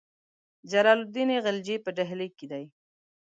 [0.71, 2.61] جلال الدین خلجي په ډهلي کې.